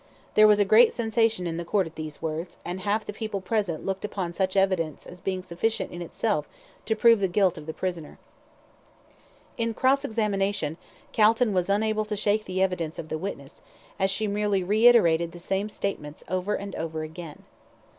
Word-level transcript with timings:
There 0.33 0.47
was 0.47 0.57
a 0.57 0.65
great 0.65 0.93
sensation 0.93 1.45
in 1.45 1.57
the 1.57 1.63
court 1.63 1.85
at 1.85 1.93
these 1.93 2.23
words, 2.23 2.57
and 2.65 2.79
half 2.79 3.05
the 3.05 3.13
people 3.13 3.39
present 3.39 3.85
looked 3.85 4.03
upon 4.03 4.33
such 4.33 4.55
evidence 4.55 5.05
as 5.05 5.21
being 5.21 5.43
sufficient 5.43 5.91
in 5.91 6.01
itself 6.01 6.47
to 6.87 6.95
prove 6.95 7.19
the 7.19 7.27
guilt 7.27 7.55
of 7.55 7.67
the 7.67 7.71
prisoner. 7.75 8.17
In 9.57 9.75
cross 9.75 10.03
examination, 10.03 10.77
Calton 11.11 11.53
was 11.53 11.69
unable 11.69 12.05
to 12.05 12.15
shake 12.15 12.45
the 12.45 12.63
evidence 12.63 12.97
of 12.97 13.09
the 13.09 13.17
witness, 13.19 13.61
as 13.99 14.09
she 14.09 14.25
merely 14.25 14.63
reiterated 14.63 15.33
the 15.33 15.39
same 15.39 15.69
statements 15.69 16.23
over 16.27 16.55
and 16.55 16.73
over 16.73 17.03
again. 17.03 17.43